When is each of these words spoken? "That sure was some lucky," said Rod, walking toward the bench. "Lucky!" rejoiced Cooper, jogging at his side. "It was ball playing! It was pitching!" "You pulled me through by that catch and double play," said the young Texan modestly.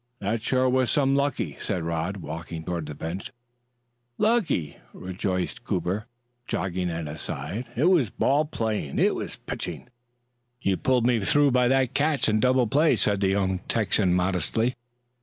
"That 0.17 0.41
sure 0.41 0.67
was 0.67 0.89
some 0.89 1.15
lucky," 1.15 1.57
said 1.61 1.83
Rod, 1.83 2.17
walking 2.17 2.63
toward 2.65 2.87
the 2.87 2.95
bench. 2.95 3.31
"Lucky!" 4.17 4.77
rejoiced 4.93 5.63
Cooper, 5.63 6.07
jogging 6.47 6.89
at 6.89 7.05
his 7.05 7.21
side. 7.21 7.67
"It 7.75 7.83
was 7.83 8.09
ball 8.09 8.45
playing! 8.45 8.97
It 8.97 9.13
was 9.13 9.35
pitching!" 9.35 9.89
"You 10.59 10.75
pulled 10.77 11.05
me 11.05 11.23
through 11.23 11.51
by 11.51 11.67
that 11.67 11.93
catch 11.93 12.27
and 12.27 12.41
double 12.41 12.65
play," 12.65 12.95
said 12.95 13.21
the 13.21 13.27
young 13.27 13.59
Texan 13.67 14.15
modestly. 14.15 14.73